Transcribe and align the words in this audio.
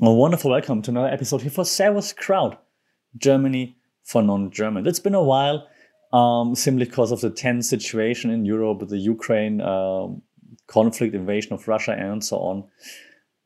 A 0.00 0.12
wonderful 0.12 0.52
welcome 0.52 0.80
to 0.82 0.90
another 0.90 1.08
episode 1.08 1.42
here 1.42 1.50
for 1.50 1.64
Sarah's 1.64 2.12
Crowd, 2.12 2.56
Germany 3.16 3.76
for 4.04 4.22
non-German. 4.22 4.86
It's 4.86 5.00
been 5.00 5.14
a 5.14 5.22
while, 5.22 5.66
um, 6.12 6.54
simply 6.54 6.84
because 6.84 7.10
of 7.10 7.20
the 7.20 7.30
tense 7.30 7.68
situation 7.68 8.30
in 8.30 8.44
Europe 8.44 8.78
with 8.78 8.90
the 8.90 8.98
Ukraine 8.98 9.60
um, 9.60 10.22
conflict, 10.68 11.14
invasion 11.14 11.52
of 11.52 11.66
Russia, 11.66 11.92
and 11.92 12.24
so 12.24 12.36
on. 12.38 12.64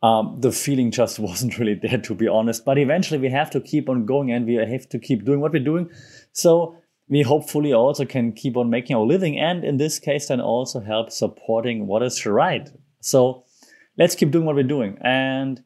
Um, 0.02 0.41
the 0.41 0.52
feeling 0.52 0.91
just 0.91 1.18
wasn't 1.29 1.59
really 1.59 1.75
there, 1.75 1.98
to 1.98 2.14
be 2.14 2.29
honest. 2.29 2.64
But 2.64 2.79
eventually, 2.79 3.18
we 3.18 3.30
have 3.30 3.50
to 3.50 3.61
keep 3.61 3.89
on 3.89 4.04
going, 4.04 4.30
and 4.30 4.46
we 4.46 4.54
have 4.54 4.89
to 4.91 4.98
keep 4.98 5.25
doing 5.25 5.41
what 5.41 5.52
we're 5.52 5.64
doing. 5.64 5.91
So 6.32 6.77
we 7.08 7.22
hopefully 7.22 7.72
also 7.72 8.04
can 8.04 8.32
keep 8.32 8.56
on 8.56 8.70
making 8.70 8.96
our 8.96 9.04
living, 9.04 9.38
and 9.38 9.64
in 9.64 9.76
this 9.76 9.98
case, 9.98 10.28
then 10.28 10.40
also 10.40 10.80
help 10.80 11.10
supporting 11.10 11.86
what 11.86 12.02
is 12.02 12.24
right. 12.24 12.70
So 13.00 13.44
let's 13.98 14.14
keep 14.14 14.30
doing 14.30 14.44
what 14.44 14.56
we're 14.56 14.62
doing. 14.62 14.98
And 15.02 15.62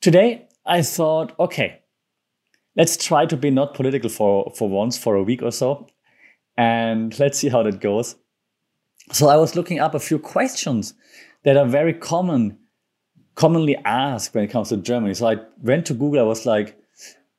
today, 0.00 0.48
I 0.66 0.82
thought, 0.82 1.38
okay, 1.38 1.80
let's 2.76 2.96
try 2.96 3.26
to 3.26 3.36
be 3.36 3.50
not 3.50 3.74
political 3.74 4.10
for 4.10 4.52
for 4.56 4.68
once 4.68 4.98
for 4.98 5.14
a 5.14 5.22
week 5.22 5.42
or 5.42 5.52
so, 5.52 5.86
and 6.56 7.18
let's 7.18 7.38
see 7.38 7.48
how 7.48 7.62
that 7.62 7.80
goes. 7.80 8.16
So 9.10 9.28
I 9.28 9.36
was 9.36 9.56
looking 9.56 9.80
up 9.80 9.94
a 9.94 10.00
few 10.00 10.18
questions 10.18 10.94
that 11.44 11.56
are 11.56 11.66
very 11.66 11.92
common, 11.92 12.58
commonly 13.34 13.76
asked 13.84 14.34
when 14.34 14.44
it 14.44 14.50
comes 14.50 14.68
to 14.70 14.76
Germany. 14.76 15.14
So 15.14 15.26
I 15.26 15.36
went 15.60 15.86
to 15.86 15.94
Google. 15.94 16.20
I 16.20 16.22
was 16.22 16.46
like, 16.46 16.78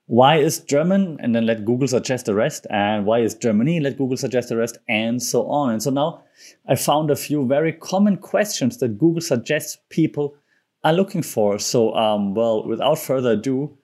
why 0.07 0.37
is 0.37 0.59
German? 0.59 1.17
And 1.21 1.33
then 1.33 1.45
let 1.45 1.65
Google 1.65 1.87
suggest 1.87 2.25
the 2.25 2.35
rest. 2.35 2.67
And 2.69 3.05
why 3.05 3.19
is 3.19 3.35
Germany? 3.35 3.79
Let 3.79 3.97
Google 3.97 4.17
suggest 4.17 4.49
the 4.49 4.57
rest, 4.57 4.77
and 4.87 5.21
so 5.21 5.47
on. 5.47 5.71
And 5.71 5.83
so 5.83 5.91
now 5.91 6.23
I 6.67 6.75
found 6.75 7.09
a 7.09 7.15
few 7.15 7.47
very 7.47 7.71
common 7.71 8.17
questions 8.17 8.77
that 8.77 8.97
Google 8.97 9.21
suggests 9.21 9.77
people 9.89 10.35
are 10.83 10.93
looking 10.93 11.21
for. 11.21 11.57
So, 11.59 11.93
um, 11.95 12.33
well, 12.33 12.67
without 12.67 12.99
further 12.99 13.31
ado, 13.31 13.77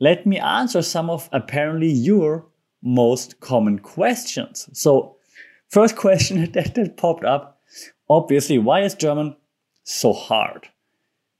let 0.00 0.26
me 0.26 0.38
answer 0.38 0.82
some 0.82 1.08
of 1.08 1.28
apparently 1.32 1.90
your 1.90 2.46
most 2.82 3.40
common 3.40 3.78
questions. 3.78 4.68
So, 4.72 5.16
first 5.70 5.96
question 6.04 6.44
that, 6.52 6.74
that 6.74 6.96
popped 6.98 7.24
up, 7.24 7.60
obviously, 8.10 8.58
why 8.58 8.82
is 8.82 8.94
German 8.94 9.36
so 9.82 10.12
hard? 10.12 10.68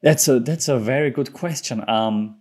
That's 0.02 0.28
a 0.28 0.38
that's 0.38 0.68
a 0.68 0.78
very 0.78 1.10
good 1.10 1.32
question. 1.32 1.82
Um, 1.88 2.36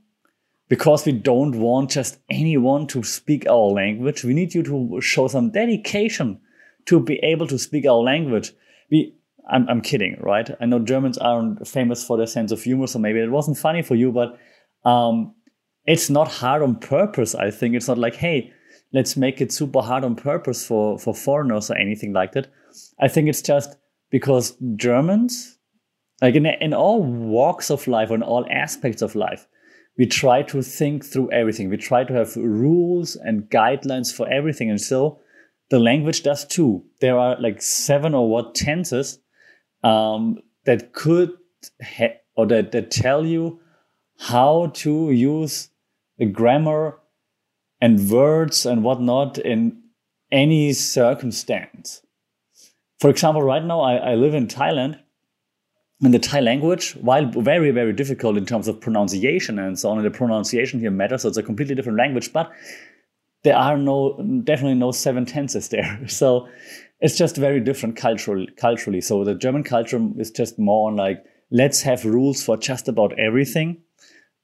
because 0.73 1.05
we 1.05 1.11
don't 1.11 1.59
want 1.59 1.91
just 1.91 2.17
anyone 2.31 2.87
to 2.87 3.03
speak 3.03 3.45
our 3.47 3.69
language. 3.69 4.23
We 4.23 4.33
need 4.33 4.55
you 4.55 4.63
to 4.63 4.99
show 5.01 5.27
some 5.27 5.51
dedication 5.51 6.41
to 6.87 6.99
be 6.99 7.17
able 7.17 7.45
to 7.45 7.59
speak 7.59 7.85
our 7.85 8.01
language. 8.01 8.53
We, 8.89 9.13
I'm, 9.47 9.69
I'm 9.69 9.81
kidding, 9.81 10.17
right? 10.19 10.49
I 10.59 10.65
know 10.65 10.79
Germans 10.79 11.19
aren't 11.19 11.67
famous 11.67 12.03
for 12.03 12.17
their 12.17 12.25
sense 12.25 12.51
of 12.51 12.63
humor, 12.63 12.87
so 12.87 12.97
maybe 12.97 13.19
it 13.19 13.29
wasn't 13.29 13.59
funny 13.59 13.83
for 13.83 13.93
you, 13.93 14.11
but 14.11 14.39
um, 14.83 15.35
it's 15.85 16.09
not 16.09 16.27
hard 16.27 16.63
on 16.63 16.79
purpose. 16.79 17.35
I 17.35 17.51
think 17.51 17.75
it's 17.75 17.87
not 17.87 17.99
like, 17.99 18.15
hey, 18.15 18.51
let's 18.93 19.15
make 19.15 19.41
it 19.41 19.51
super 19.51 19.83
hard 19.83 20.03
on 20.03 20.15
purpose 20.15 20.65
for 20.65 20.97
for 20.97 21.13
foreigners 21.13 21.69
or 21.69 21.77
anything 21.77 22.13
like 22.13 22.31
that. 22.31 22.47
I 22.99 23.09
think 23.09 23.29
it's 23.29 23.43
just 23.43 23.77
because 24.09 24.57
Germans, 24.75 25.59
like 26.19 26.33
in 26.33 26.47
in 26.47 26.73
all 26.73 27.03
walks 27.03 27.69
of 27.69 27.87
life, 27.87 28.09
in 28.09 28.23
all 28.23 28.47
aspects 28.49 29.03
of 29.03 29.13
life, 29.13 29.47
we 29.97 30.05
try 30.05 30.41
to 30.43 30.61
think 30.61 31.05
through 31.05 31.31
everything. 31.31 31.69
We 31.69 31.77
try 31.77 32.03
to 32.03 32.13
have 32.13 32.35
rules 32.35 33.15
and 33.15 33.49
guidelines 33.49 34.13
for 34.13 34.27
everything. 34.27 34.69
And 34.69 34.81
so 34.81 35.19
the 35.69 35.79
language 35.79 36.23
does 36.23 36.45
too. 36.45 36.83
There 36.99 37.17
are 37.17 37.39
like 37.39 37.61
seven 37.61 38.13
or 38.15 38.29
what 38.29 38.55
tenses 38.55 39.19
um, 39.83 40.39
that 40.65 40.93
could 40.93 41.31
ha- 41.81 42.19
or 42.35 42.47
that, 42.47 42.71
that 42.71 42.91
tell 42.91 43.25
you 43.25 43.59
how 44.19 44.71
to 44.75 45.11
use 45.11 45.69
the 46.17 46.25
grammar 46.25 46.99
and 47.79 48.09
words 48.09 48.65
and 48.65 48.83
whatnot 48.83 49.37
in 49.37 49.81
any 50.31 50.73
circumstance. 50.73 52.01
For 52.99 53.09
example, 53.09 53.43
right 53.43 53.63
now 53.63 53.81
I, 53.81 53.95
I 53.95 54.15
live 54.15 54.33
in 54.33 54.47
Thailand 54.47 54.99
the 56.11 56.19
Thai 56.19 56.41
language, 56.41 56.93
while 57.01 57.25
very, 57.25 57.71
very 57.71 57.93
difficult 57.93 58.37
in 58.37 58.45
terms 58.45 58.67
of 58.67 58.81
pronunciation 58.81 59.59
and 59.59 59.77
so 59.79 59.89
on, 59.89 59.97
and 59.97 60.05
the 60.05 60.11
pronunciation 60.11 60.79
here 60.79 60.91
matters, 60.91 61.21
so 61.21 61.29
it's 61.29 61.37
a 61.37 61.43
completely 61.43 61.75
different 61.75 61.97
language, 61.97 62.33
but 62.33 62.51
there 63.43 63.55
are 63.55 63.77
no, 63.77 64.17
definitely 64.43 64.75
no 64.75 64.91
seven 64.91 65.25
tenses 65.25 65.69
there. 65.69 65.99
So 66.07 66.47
it's 66.99 67.17
just 67.17 67.35
very 67.35 67.59
different 67.59 67.95
cultural, 67.95 68.45
culturally. 68.57 69.01
So 69.01 69.23
the 69.23 69.35
German 69.35 69.63
culture 69.63 70.01
is 70.17 70.31
just 70.31 70.57
more 70.57 70.89
on 70.89 70.95
like, 70.95 71.23
let's 71.51 71.81
have 71.81 72.05
rules 72.05 72.43
for 72.43 72.57
just 72.57 72.87
about 72.87 73.17
everything 73.19 73.81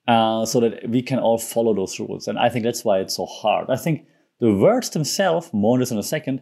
uh, 0.08 0.46
so 0.46 0.60
that 0.60 0.90
we 0.90 1.02
can 1.02 1.20
all 1.20 1.38
follow 1.38 1.74
those 1.74 2.00
rules. 2.00 2.28
And 2.28 2.38
I 2.38 2.50
think 2.50 2.66
that's 2.66 2.84
why 2.84 3.00
it's 3.00 3.16
so 3.16 3.26
hard. 3.26 3.70
I 3.70 3.78
think 3.78 4.06
the 4.40 4.54
words 4.54 4.90
themselves, 4.90 5.50
more 5.54 5.76
on 5.76 5.80
this 5.80 5.92
in 5.92 5.98
a 5.98 6.04
second, 6.04 6.42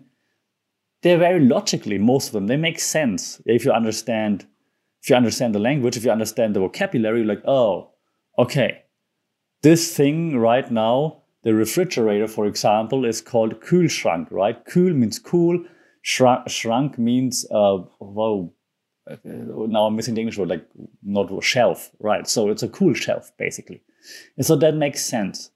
they're 1.04 1.18
very 1.18 1.40
logically, 1.40 1.98
most 1.98 2.28
of 2.28 2.34
them, 2.34 2.48
they 2.48 2.58
make 2.58 2.80
sense 2.80 3.42
if 3.46 3.64
you 3.64 3.72
understand 3.72 4.48
if 5.02 5.09
you 5.09 5.16
understand 5.16 5.56
the 5.56 5.59
language, 5.59 5.97
if 5.97 6.03
you 6.03 6.12
understand 6.12 6.56
the 6.56 6.59
vocabulary, 6.59 7.24
like, 7.24 7.41
oh, 7.46 7.91
okay, 8.38 8.84
this 9.62 9.96
thing 9.96 10.38
right 10.38 10.69
now, 10.72 11.24
the 11.44 11.53
refrigerator, 11.53 12.28
for 12.28 12.46
example, 12.46 13.06
is 13.06 13.22
called 13.22 13.62
Kühlschrank, 13.62 14.31
right? 14.31 14.66
Kühl 14.66 14.94
means 14.96 15.19
cool, 15.19 15.63
Schrank, 16.03 16.97
means, 16.97 17.46
uh, 17.52 17.78
uh, 17.78 19.16
now 19.25 19.86
I'm 19.86 19.96
missing 19.96 20.16
the 20.16 20.22
English 20.22 20.38
word, 20.38 20.50
like 20.50 20.66
not 21.03 21.44
shelf, 21.44 21.91
right? 22.00 22.28
So 22.28 22.50
it's 22.50 22.63
a 22.63 22.69
cool 22.69 22.94
shelf, 22.94 23.31
basically. 23.38 23.81
And 24.36 24.46
so 24.46 24.56
that 24.57 24.75
makes 24.75 25.06
sense. 25.06 25.52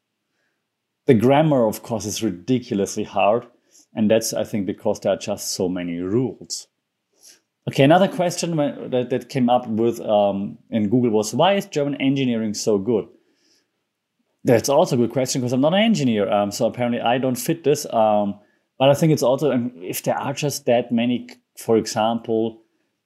The 1.08 1.14
grammar, 1.14 1.66
of 1.66 1.84
course, 1.84 2.06
is 2.06 2.24
ridiculously 2.24 3.04
hard. 3.04 3.48
And 3.94 4.10
that's, 4.10 4.34
I 4.34 4.44
think, 4.44 4.66
because 4.66 5.00
there 5.00 5.12
are 5.12 5.18
just 5.18 5.52
so 5.52 5.68
many 5.68 5.98
rules. 6.00 6.68
Okay, 7.68 7.84
another 7.84 8.08
question 8.08 8.56
that, 8.56 9.10
that 9.12 9.30
came 9.30 9.50
up 9.50 9.68
with 9.68 10.00
um, 10.02 10.58
in 10.72 10.90
Google 10.90 11.12
was 11.12 11.34
why 11.34 11.54
is 11.54 11.66
German 11.68 11.96
engineering 12.02 12.56
so 12.56 12.80
good? 12.80 13.06
That's 14.44 14.70
also 14.70 14.96
a 14.96 14.98
good 14.98 15.12
question 15.12 15.42
because 15.42 15.54
I'm 15.54 15.62
not 15.62 15.76
an 15.76 15.84
engineer, 15.84 16.32
um, 16.32 16.50
so 16.50 16.66
apparently 16.66 17.00
I 17.00 17.20
don't 17.20 17.36
fit 17.36 17.64
this. 17.64 17.86
Um, 17.94 18.40
but 18.80 18.90
I 18.90 18.96
think 18.96 19.14
it's 19.14 19.22
also 19.22 19.52
um, 19.52 19.72
if 19.76 20.02
there 20.02 20.18
are 20.18 20.34
just 20.34 20.66
that 20.66 20.92
many, 20.92 21.30
for 21.56 21.78
example, 21.78 22.64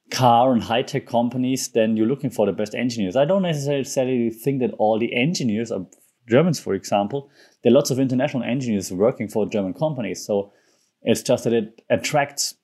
car 0.09 0.53
and 0.53 0.63
high 0.63 0.83
tech 0.83 1.05
companies, 1.05 1.69
then 1.73 1.97
you're 1.97 2.07
looking 2.07 2.29
for 2.29 2.45
the 2.45 2.53
best 2.53 2.73
engineers. 2.73 3.17
I 3.17 3.25
don't 3.25 3.41
necessarily 3.41 4.29
think 4.29 4.61
that 4.61 4.71
all 4.77 4.97
the 4.97 5.13
engineers 5.13 5.69
are 5.69 5.85
Germans, 6.29 6.61
for 6.61 6.73
example. 6.73 7.29
There 7.61 7.71
are 7.71 7.75
lots 7.75 7.91
of 7.91 7.99
international 7.99 8.43
engineers 8.43 8.89
working 8.89 9.27
for 9.27 9.45
German 9.49 9.73
companies, 9.73 10.25
so 10.25 10.53
it's 11.01 11.21
just 11.21 11.43
that 11.43 11.51
it 11.51 11.81
attracts 11.89 12.55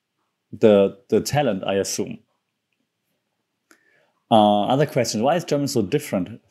the 0.51 0.97
the 1.09 1.21
talent, 1.21 1.63
I 1.65 1.75
assume. 1.75 2.19
Uh, 4.29 4.65
other 4.65 4.85
questions: 4.85 5.23
Why 5.23 5.35
is 5.35 5.43
German 5.43 5.67
so 5.67 5.81
different? 5.81 6.41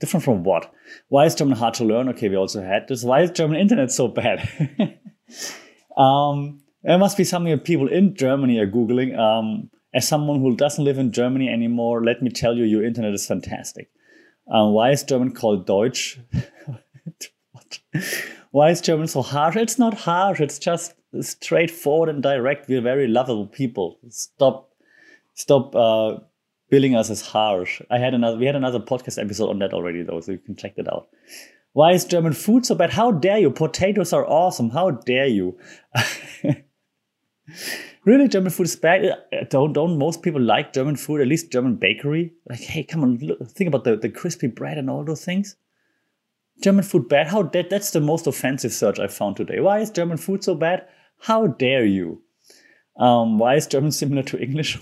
Different 0.00 0.24
from 0.24 0.44
what? 0.44 0.72
Why 1.08 1.24
is 1.24 1.34
German 1.34 1.56
hard 1.56 1.74
to 1.74 1.84
learn? 1.84 2.08
Okay, 2.10 2.28
we 2.28 2.36
also 2.36 2.62
had 2.62 2.86
this. 2.88 3.02
Why 3.02 3.22
is 3.22 3.30
German 3.30 3.58
internet 3.58 3.90
so 3.90 4.08
bad? 4.08 4.46
um, 5.96 6.60
there 6.82 6.98
must 6.98 7.16
be 7.16 7.24
something 7.24 7.50
that 7.50 7.64
people 7.64 7.88
in 7.88 8.14
Germany 8.14 8.58
are 8.58 8.66
googling. 8.66 9.18
Um, 9.18 9.70
as 9.94 10.06
someone 10.06 10.40
who 10.40 10.54
doesn't 10.54 10.84
live 10.84 10.98
in 10.98 11.10
Germany 11.10 11.48
anymore, 11.48 12.04
let 12.04 12.22
me 12.22 12.30
tell 12.30 12.54
you, 12.54 12.64
your 12.64 12.84
internet 12.84 13.14
is 13.14 13.26
fantastic. 13.26 13.88
Um, 14.48 14.72
why 14.72 14.90
is 14.90 15.02
German 15.02 15.32
called 15.32 15.66
Deutsch? 15.66 16.18
why 18.50 18.70
is 18.70 18.82
German 18.82 19.08
so 19.08 19.22
harsh? 19.22 19.56
It's 19.56 19.78
not 19.78 19.94
harsh. 19.94 20.40
It's 20.40 20.58
just 20.58 20.94
straightforward 21.22 22.08
and 22.08 22.22
direct. 22.22 22.68
We're 22.68 22.80
very 22.80 23.06
lovable 23.06 23.46
people. 23.46 23.98
Stop, 24.08 24.70
stop 25.34 25.74
uh, 25.74 26.18
billing 26.70 26.94
us 26.96 27.10
as 27.10 27.20
harsh. 27.20 27.80
I 27.90 27.98
had 27.98 28.14
another. 28.14 28.38
We 28.38 28.46
had 28.46 28.56
another 28.56 28.80
podcast 28.80 29.22
episode 29.22 29.50
on 29.50 29.58
that 29.60 29.72
already, 29.72 30.02
though, 30.02 30.20
so 30.20 30.32
you 30.32 30.38
can 30.38 30.56
check 30.56 30.76
that 30.76 30.92
out. 30.92 31.08
Why 31.72 31.92
is 31.92 32.04
German 32.04 32.32
food 32.32 32.64
so 32.64 32.74
bad? 32.74 32.90
How 32.90 33.10
dare 33.12 33.38
you? 33.38 33.50
Potatoes 33.50 34.12
are 34.12 34.26
awesome. 34.26 34.70
How 34.70 34.92
dare 34.92 35.26
you? 35.26 35.58
really, 38.04 38.28
German 38.28 38.50
food 38.50 38.66
is 38.66 38.76
bad. 38.76 39.04
Uh, 39.04 39.44
don't 39.50 39.74
don't 39.74 39.98
most 39.98 40.22
people 40.22 40.40
like 40.40 40.72
German 40.72 40.96
food? 40.96 41.20
At 41.20 41.28
least 41.28 41.52
German 41.52 41.76
bakery. 41.76 42.32
Like, 42.48 42.60
hey, 42.60 42.82
come 42.82 43.02
on, 43.02 43.18
look, 43.18 43.46
think 43.50 43.68
about 43.68 43.84
the 43.84 43.96
the 43.96 44.08
crispy 44.08 44.46
bread 44.46 44.78
and 44.78 44.88
all 44.88 45.04
those 45.04 45.24
things. 45.24 45.56
German 46.62 46.84
food 46.84 47.08
bad? 47.08 47.28
How 47.28 47.42
that 47.42 47.68
that's 47.68 47.90
the 47.90 48.00
most 48.00 48.26
offensive 48.26 48.72
search 48.72 48.98
I 48.98 49.08
found 49.08 49.36
today. 49.36 49.60
Why 49.60 49.80
is 49.80 49.90
German 49.90 50.16
food 50.16 50.42
so 50.42 50.54
bad? 50.54 50.86
How 51.20 51.46
dare 51.46 51.84
you? 51.84 52.22
Um, 52.98 53.38
why 53.38 53.56
is 53.56 53.66
German 53.66 53.92
similar 54.02 54.22
to 54.24 54.38
English? 54.38 54.78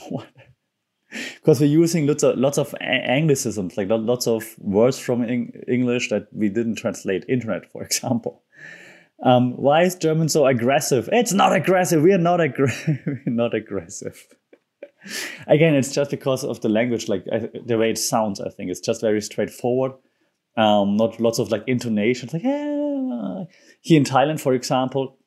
because 1.36 1.60
we're 1.60 1.66
using 1.66 2.06
lots 2.06 2.22
of 2.22 2.38
lots 2.38 2.58
of 2.58 2.74
anglicisms, 2.80 3.76
like 3.76 3.88
lots 3.90 4.26
of 4.26 4.54
words 4.58 4.98
from 4.98 5.24
English 5.24 6.08
that 6.10 6.26
we 6.32 6.48
didn't 6.48 6.76
translate. 6.76 7.24
Internet, 7.28 7.70
for 7.70 7.82
example. 7.82 8.42
Um, 9.22 9.52
why 9.56 9.82
is 9.82 9.94
German 9.94 10.28
so 10.28 10.46
aggressive? 10.46 11.08
It's 11.12 11.32
not 11.32 11.54
aggressive. 11.54 12.02
We 12.02 12.12
are 12.12 12.18
not, 12.18 12.40
aggr- 12.40 13.06
we're 13.26 13.32
not 13.32 13.54
aggressive. 13.54 14.26
Again, 15.46 15.74
it's 15.74 15.92
just 15.92 16.10
because 16.10 16.44
of 16.44 16.60
the 16.62 16.68
language, 16.68 17.08
like 17.08 17.24
I, 17.32 17.48
the 17.64 17.78
way 17.78 17.90
it 17.90 17.98
sounds. 17.98 18.40
I 18.40 18.50
think 18.50 18.70
it's 18.70 18.80
just 18.80 19.00
very 19.00 19.20
straightforward. 19.20 19.92
Um, 20.56 20.96
not 20.96 21.20
lots 21.20 21.38
of 21.38 21.50
like 21.50 21.64
intonations. 21.66 22.32
Like 22.32 22.42
yeah. 22.42 23.44
here 23.80 23.98
in 23.98 24.04
Thailand, 24.04 24.40
for 24.40 24.52
example, 24.54 25.18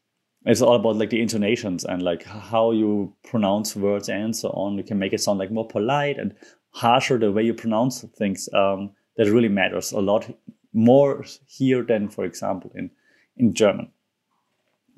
it's 0.48 0.62
all 0.62 0.76
about 0.76 0.96
like 0.96 1.10
the 1.10 1.22
intonations 1.22 1.84
and 1.84 2.02
like 2.02 2.24
how 2.24 2.72
you 2.72 3.14
pronounce 3.24 3.76
words 3.76 4.10
and 4.10 4.36
so 4.36 4.50
on. 4.50 4.78
You 4.78 4.84
can 4.84 5.00
make 5.00 5.14
it 5.14 5.22
sound 5.22 5.40
like 5.40 5.52
more 5.52 5.68
polite 5.68 6.18
and 6.18 6.34
harsher 6.72 7.18
the 7.18 7.32
way 7.32 7.44
you 7.44 7.54
pronounce 7.54 8.04
things. 8.18 8.48
Um, 8.54 8.92
that 9.18 9.32
really 9.32 9.50
matters 9.50 9.92
a 9.92 10.00
lot 10.00 10.30
more 10.74 11.26
here 11.48 11.84
than, 11.84 12.08
for 12.08 12.24
example, 12.24 12.72
in 12.76 12.92
in 13.36 13.54
German. 13.54 13.92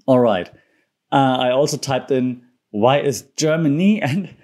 All 0.05 0.19
right. 0.19 0.49
Uh, 1.11 1.37
I 1.39 1.51
also 1.51 1.77
typed 1.77 2.11
in 2.11 2.43
why 2.71 2.99
is 2.99 3.23
Germany 3.35 4.01
and 4.09 4.35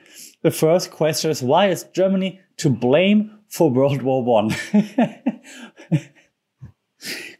the 0.42 0.52
first 0.52 0.92
question 0.92 1.32
is 1.32 1.44
why 1.44 1.68
is 1.68 1.84
Germany 1.94 2.40
to 2.58 2.70
blame 2.70 3.40
for 3.50 3.70
World 3.70 4.02
War 4.02 4.24
One? 4.24 4.56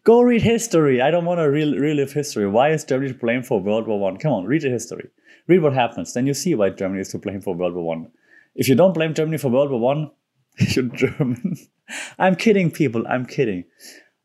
Go 0.06 0.22
read 0.22 0.44
history. 0.44 1.02
I 1.02 1.10
don't 1.10 1.26
want 1.26 1.40
to 1.40 1.50
re- 1.50 1.80
relive 1.80 2.14
history. 2.14 2.48
Why 2.48 2.70
is 2.70 2.84
Germany 2.84 3.12
to 3.12 3.18
blame 3.18 3.42
for 3.42 3.60
World 3.60 3.88
War 3.88 4.00
One? 4.00 4.18
Come 4.18 4.34
on, 4.34 4.46
read 4.46 4.62
the 4.62 4.70
history. 4.70 5.10
Read 5.48 5.64
what 5.64 5.74
happens. 5.74 6.14
Then 6.14 6.28
you 6.28 6.36
see 6.36 6.54
why 6.54 6.70
Germany 6.70 7.02
is 7.02 7.10
to 7.10 7.18
blame 7.18 7.42
for 7.42 7.56
World 7.56 7.74
War 7.74 7.86
One. 7.86 8.12
If 8.54 8.70
you 8.70 8.76
don't 8.76 8.94
blame 8.94 9.16
Germany 9.16 9.38
for 9.40 9.50
World 9.50 9.72
War 9.72 9.80
One, 9.80 10.12
you're 10.60 10.86
German. 10.86 11.58
I'm 12.20 12.36
kidding, 12.36 12.70
people. 12.70 13.04
I'm 13.08 13.26
kidding. 13.26 13.64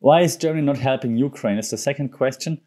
Why 0.01 0.21
is 0.21 0.37
Germany 0.37 0.67
not 0.67 0.77
helping 0.77 1.17
Ukraine? 1.17 1.57
Is 1.57 1.71
the 1.71 1.79
second 1.79 2.11
question. 2.11 2.61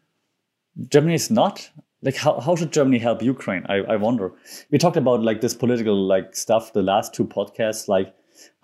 Germany 0.88 1.14
is 1.14 1.30
not. 1.30 1.70
Like 2.02 2.16
how, 2.16 2.40
how 2.40 2.56
should 2.56 2.72
Germany 2.72 2.98
help 2.98 3.22
Ukraine? 3.22 3.64
I, 3.68 3.76
I 3.76 3.96
wonder. 3.96 4.32
We 4.72 4.78
talked 4.78 4.96
about 4.96 5.22
like 5.22 5.40
this 5.40 5.54
political 5.54 5.96
like 5.96 6.34
stuff 6.34 6.72
the 6.72 6.82
last 6.82 7.14
two 7.14 7.24
podcasts, 7.24 7.86
like 7.86 8.12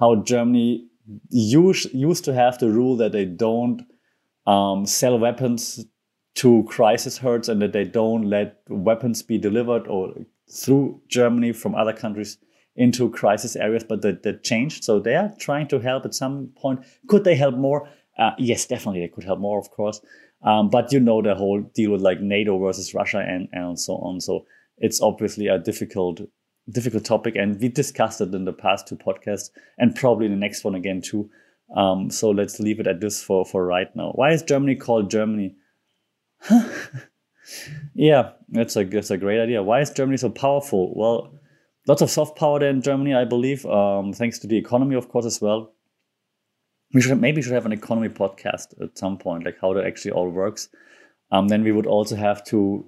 how 0.01 0.17
Germany 0.17 0.89
used 1.29 1.95
used 1.95 2.25
to 2.25 2.35
have 2.35 2.59
the 2.59 2.69
rule 2.69 2.97
that 2.97 3.13
they 3.13 3.25
don't 3.25 3.83
um, 4.47 4.87
sell 4.87 5.19
weapons 5.19 5.85
to 6.37 6.65
crisis 6.69 7.19
herds 7.19 7.49
and 7.49 7.61
that 7.61 7.73
they 7.73 7.85
don't 7.85 8.23
let 8.23 8.63
weapons 8.69 9.23
be 9.23 9.39
delivered 9.39 9.87
or 9.89 10.15
through 10.51 11.01
Germany 11.09 11.53
from 11.53 11.75
other 11.75 11.93
countries 11.93 12.39
into 12.77 13.11
crisis 13.11 13.57
areas, 13.57 13.85
but 13.85 14.03
that, 14.03 14.23
that 14.23 14.43
changed. 14.45 14.85
So 14.85 15.01
they 15.01 15.17
are 15.17 15.33
trying 15.39 15.69
to 15.69 15.81
help 15.81 16.05
at 16.05 16.15
some 16.15 16.51
point. 16.57 16.81
Could 17.09 17.25
they 17.25 17.35
help 17.35 17.57
more? 17.57 17.89
Uh, 18.19 18.31
yes, 18.39 18.67
definitely 18.67 19.01
they 19.01 19.09
could 19.09 19.25
help 19.25 19.41
more, 19.41 19.59
of 19.59 19.71
course. 19.71 20.01
Um, 20.43 20.71
but 20.71 20.93
you 20.93 21.01
know 21.01 21.21
the 21.21 21.35
whole 21.35 21.61
deal 21.61 21.91
with 21.91 22.01
like 22.01 22.21
NATO 22.21 22.59
versus 22.59 22.95
Russia 22.95 23.19
and, 23.19 23.49
and 23.53 23.79
so 23.79 23.95
on. 23.97 24.21
So 24.21 24.47
it's 24.79 25.01
obviously 25.01 25.49
a 25.49 25.59
difficult 25.59 26.21
difficult 26.71 27.05
topic, 27.05 27.37
and 27.37 27.61
we 27.61 27.69
discussed 27.69 28.21
it 28.21 28.33
in 28.35 28.45
the 28.45 28.53
past 28.53 28.87
two 28.87 28.97
podcasts, 28.97 29.51
and 29.79 29.95
probably 29.95 30.29
the 30.29 30.37
next 30.37 30.65
one 30.65 30.75
again 30.75 31.03
too. 31.03 31.29
Um, 31.77 32.11
so 32.11 32.31
let's 32.31 32.59
leave 32.59 32.81
it 32.81 32.87
at 32.87 33.01
this 33.01 33.23
for, 33.23 33.45
for 33.45 33.65
right 33.65 33.95
now. 33.95 34.13
Why 34.15 34.33
is 34.33 34.43
Germany 34.43 34.77
called 34.77 35.11
Germany? 35.11 35.55
yeah, 37.95 38.31
that's 38.49 38.77
a 38.77 38.85
that's 38.85 39.11
a 39.11 39.17
great 39.19 39.41
idea. 39.41 39.63
Why 39.63 39.81
is 39.81 39.91
Germany 39.91 40.17
so 40.17 40.31
powerful? 40.31 40.93
Well, 40.97 41.33
lots 41.87 42.03
of 42.03 42.11
soft 42.11 42.37
power 42.37 42.59
there 42.59 42.71
in 42.71 42.83
Germany, 42.83 43.15
I 43.15 43.25
believe, 43.25 43.65
um, 43.67 44.13
thanks 44.13 44.39
to 44.41 44.47
the 44.47 44.57
economy, 44.57 44.97
of 44.97 45.09
course, 45.09 45.27
as 45.27 45.41
well. 45.41 45.73
We 46.93 47.01
should 47.01 47.21
maybe 47.21 47.41
should 47.41 47.53
have 47.53 47.67
an 47.67 47.73
economy 47.73 48.09
podcast 48.09 48.81
at 48.83 48.99
some 48.99 49.17
point, 49.17 49.45
like 49.45 49.59
how 49.61 49.75
that 49.75 49.87
actually 49.87 50.13
all 50.13 50.29
works. 50.29 50.69
Um, 51.31 51.49
then 51.49 51.63
we 51.63 51.71
would 51.71 51.87
also 51.87 52.17
have 52.17 52.45
to 52.47 52.85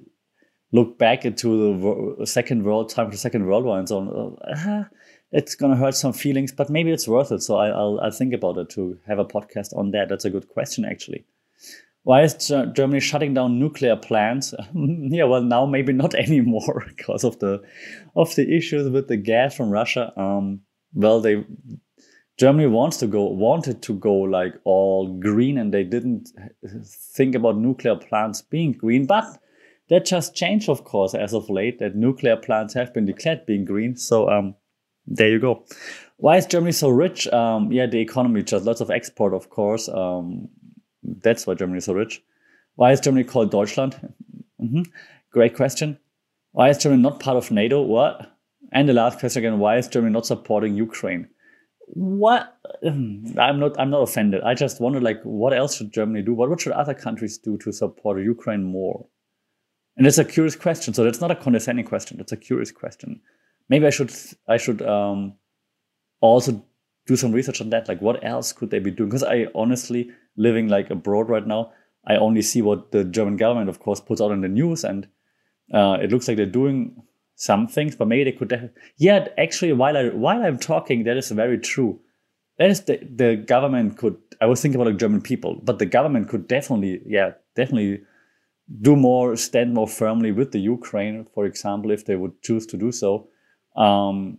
look 0.73 0.99
back 0.99 1.25
into 1.25 2.17
the 2.19 2.26
second 2.26 2.64
world 2.64 2.88
time 2.88 3.11
the 3.11 3.17
second 3.17 3.46
world 3.46 3.64
war 3.64 3.79
and 3.79 3.88
so 3.88 3.99
on. 3.99 4.37
Uh, 4.43 4.84
it's 5.32 5.55
gonna 5.55 5.76
hurt 5.76 5.94
some 5.94 6.12
feelings, 6.12 6.52
but 6.52 6.70
maybe 6.70 6.90
it's 6.90 7.08
worth 7.08 7.32
it. 7.32 7.43
So 7.43 7.56
I, 7.56 7.70
will 7.70 8.00
I'll 8.00 8.11
think 8.11 8.34
about 8.34 8.58
it 8.58 8.69
to 8.70 8.99
have 9.06 9.19
a 9.19 9.25
podcast 9.25 9.76
on 9.76 9.90
that. 9.93 10.08
That's 10.08 10.26
a 10.26 10.31
good 10.31 10.49
question, 10.49 10.84
actually. 10.84 11.25
Why 12.05 12.23
is 12.23 12.34
Germany 12.75 13.00
shutting 13.00 13.32
down 13.32 13.61
nuclear 13.61 13.96
plants? 13.96 14.52
yeah, 14.75 15.25
well, 15.25 15.43
now 15.43 15.67
maybe 15.67 15.93
not 15.93 16.14
anymore 16.26 16.84
because 16.88 17.25
of 17.25 17.38
the 17.38 17.62
of 18.14 18.34
the 18.34 18.55
issues 18.55 18.88
with 18.90 19.08
the 19.08 19.17
gas 19.17 19.56
from 19.56 19.70
Russia. 19.70 20.12
Um, 20.20 20.61
well, 20.94 21.20
they 21.20 21.44
Germany 22.38 22.67
wants 22.67 22.96
to 22.99 23.06
go 23.06 23.25
wanted 23.25 23.82
to 23.82 23.94
go 23.94 24.14
like 24.14 24.55
all 24.64 25.19
green, 25.19 25.56
and 25.56 25.73
they 25.73 25.84
didn't 25.84 26.31
think 26.87 27.34
about 27.34 27.56
nuclear 27.56 27.96
plants 27.96 28.43
being 28.43 28.73
green, 28.73 29.06
but 29.06 29.38
that 29.88 30.06
just 30.06 30.34
changed, 30.34 30.69
of 30.69 30.84
course, 30.84 31.14
as 31.14 31.32
of 31.32 31.49
late. 31.50 31.79
That 31.79 31.94
nuclear 31.94 32.37
plants 32.37 32.75
have 32.75 32.93
been 32.93 33.05
declared 33.05 33.46
being 33.46 33.64
green. 33.64 33.96
So 33.96 34.29
um, 34.29 34.55
there 35.06 35.28
you 35.28 35.38
go. 35.38 35.64
Why 36.16 36.37
is 36.37 36.46
Germany 36.46 36.72
so 36.72 36.88
rich? 36.88 37.26
Um, 37.28 37.72
yeah, 37.72 37.87
the 37.87 37.99
economy, 37.99 38.43
just 38.43 38.64
lots 38.64 38.81
of 38.81 38.90
export, 38.90 39.34
of 39.34 39.50
course. 39.50 39.88
Um, 39.88 40.49
that's 41.02 41.46
why 41.46 41.54
Germany 41.54 41.78
is 41.78 41.87
so 41.87 41.94
rich. 41.94 42.22
Why 42.76 42.93
is 42.93 43.00
Germany 43.00 43.25
called 43.25 43.50
Deutschland? 43.50 43.96
Mm-hmm. 44.60 44.82
Great 45.32 45.56
question. 45.56 45.99
Why 46.52 46.69
is 46.69 46.78
Germany 46.78 47.02
not 47.02 47.20
part 47.20 47.37
of 47.37 47.50
NATO? 47.50 47.82
What? 47.82 48.31
And 48.70 48.88
the 48.88 48.93
last 48.93 49.19
question 49.19 49.44
again: 49.44 49.58
Why 49.58 49.78
is 49.78 49.88
Germany 49.88 50.12
not 50.12 50.26
supporting 50.26 50.76
Ukraine? 50.76 51.28
What? 51.88 52.56
I'm 52.87 53.58
not. 53.58 53.78
I'm 53.78 53.90
not 53.90 54.02
offended. 54.02 54.43
I 54.43 54.55
just 54.55 54.81
wonder, 54.81 55.00
like, 55.00 55.20
what 55.25 55.52
else 55.52 55.76
should 55.76 55.93
Germany 55.93 56.22
do? 56.22 56.34
What, 56.34 56.48
what 56.48 56.60
should 56.60 56.72
other 56.72 56.94
countries 56.94 57.37
do 57.37 57.58
to 57.58 57.72
support 57.72 58.22
Ukraine 58.22 58.62
more? 58.62 59.06
And 59.96 60.06
it's 60.06 60.19
a 60.19 60.25
curious 60.25 60.56
question. 60.56 60.94
So 60.94 61.05
that's 61.05 61.20
not 61.20 61.31
a 61.31 61.34
condescending 61.34 61.84
question. 61.84 62.20
It's 62.20 62.32
a 62.32 62.37
curious 62.37 62.70
question 62.70 63.20
maybe 63.68 63.86
I 63.86 63.90
should 63.90 64.12
I 64.48 64.56
should 64.56 64.82
um, 64.82 65.34
also 66.20 66.64
do 67.06 67.16
some 67.16 67.32
research 67.32 67.60
on 67.60 67.70
that. 67.70 67.88
Like, 67.88 68.00
what 68.00 68.24
else 68.24 68.52
could 68.52 68.70
they 68.70 68.78
be 68.78 68.90
doing? 68.90 69.08
Because 69.08 69.24
I 69.24 69.48
honestly, 69.54 70.10
living 70.36 70.68
like 70.68 70.90
abroad 70.90 71.28
right 71.28 71.46
now, 71.46 71.72
I 72.06 72.16
only 72.16 72.42
see 72.42 72.62
what 72.62 72.92
the 72.92 73.04
German 73.04 73.36
government, 73.36 73.68
of 73.68 73.80
course, 73.80 74.00
puts 74.00 74.20
out 74.20 74.32
in 74.32 74.40
the 74.40 74.48
news, 74.48 74.84
and 74.84 75.08
uh, 75.72 75.98
it 76.00 76.10
looks 76.10 76.28
like 76.28 76.36
they're 76.36 76.46
doing 76.46 77.02
some 77.34 77.66
things. 77.66 77.96
But 77.96 78.08
maybe 78.08 78.24
they 78.24 78.36
could. 78.36 78.48
Def- 78.48 78.70
yeah, 78.98 79.28
actually, 79.38 79.72
while 79.72 79.96
I 79.96 80.08
while 80.08 80.42
I'm 80.42 80.58
talking, 80.58 81.04
that 81.04 81.16
is 81.16 81.30
very 81.30 81.58
true. 81.58 82.00
That 82.58 82.70
is 82.70 82.82
the 82.82 82.98
the 82.98 83.36
government 83.36 83.98
could. 83.98 84.16
I 84.40 84.46
was 84.46 84.60
thinking 84.60 84.80
about 84.80 84.90
like 84.90 85.00
German 85.00 85.22
people, 85.22 85.60
but 85.62 85.78
the 85.78 85.86
government 85.86 86.28
could 86.28 86.48
definitely, 86.48 87.00
yeah, 87.06 87.32
definitely 87.56 88.02
do 88.80 88.96
more, 88.96 89.36
stand 89.36 89.74
more 89.74 89.88
firmly 89.88 90.32
with 90.32 90.52
the 90.52 90.60
Ukraine, 90.60 91.26
for 91.34 91.44
example, 91.44 91.90
if 91.90 92.04
they 92.06 92.16
would 92.16 92.40
choose 92.42 92.66
to 92.66 92.76
do 92.76 92.92
so. 92.92 93.28
Um, 93.76 94.38